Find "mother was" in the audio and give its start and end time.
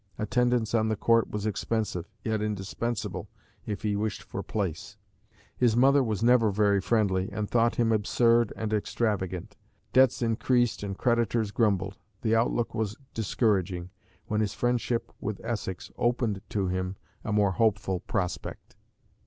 5.77-6.23